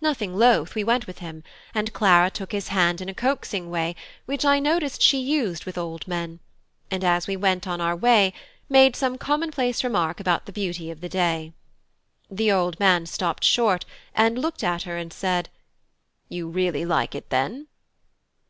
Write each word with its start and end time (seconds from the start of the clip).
Nothing 0.00 0.34
loth, 0.38 0.74
we 0.74 0.82
went 0.82 1.06
with 1.06 1.18
him, 1.18 1.42
and 1.74 1.92
Clara 1.92 2.30
took 2.30 2.52
his 2.52 2.68
hand 2.68 3.02
in 3.02 3.10
a 3.10 3.14
coaxing 3.14 3.68
way 3.68 3.94
which 4.24 4.42
I 4.42 4.58
noticed 4.58 5.02
she 5.02 5.18
used 5.18 5.66
with 5.66 5.76
old 5.76 6.08
men; 6.08 6.40
and 6.90 7.04
as 7.04 7.26
we 7.26 7.36
went 7.36 7.68
on 7.68 7.82
our 7.82 7.94
way, 7.94 8.32
made 8.70 8.96
some 8.96 9.18
commonplace 9.18 9.84
remark 9.84 10.20
about 10.20 10.46
the 10.46 10.52
beauty 10.52 10.90
of 10.90 11.02
the 11.02 11.10
day. 11.10 11.52
The 12.30 12.50
old 12.50 12.80
man 12.80 13.04
stopped 13.04 13.44
short, 13.44 13.84
and 14.14 14.38
looked 14.38 14.64
at 14.64 14.84
her 14.84 14.96
and 14.96 15.12
said: 15.12 15.50
"You 16.30 16.48
really 16.48 16.86
like 16.86 17.14
it 17.14 17.28
then?" 17.28 17.66